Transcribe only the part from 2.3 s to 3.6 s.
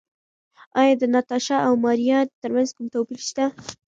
ترمنځ کوم توپیر شته؟